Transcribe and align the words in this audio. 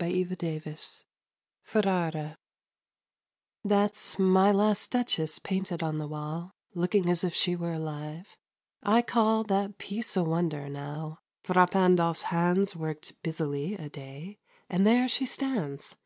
MY 0.00 0.26
LAST 0.30 0.36
DUCHESS 0.38 1.04
Ferrara 1.64 2.38
That's 3.64 4.16
my 4.16 4.52
last 4.52 4.92
Duchess 4.92 5.40
painted 5.40 5.82
on 5.82 5.98
the 5.98 6.06
wall, 6.06 6.52
Looking 6.72 7.10
as 7.10 7.24
if 7.24 7.34
she 7.34 7.56
were 7.56 7.72
alive. 7.72 8.36
I 8.80 9.02
call 9.02 9.42
That 9.42 9.76
piece 9.78 10.16
a 10.16 10.22
wonder, 10.22 10.68
now: 10.68 11.18
Fra 11.42 11.66
Pandolf's 11.66 12.22
hands 12.30 12.76
Worked 12.76 13.20
busily 13.24 13.74
a 13.74 13.88
day, 13.88 14.38
and 14.70 14.86
there 14.86 15.08
she 15.08 15.26
stands. 15.26 15.96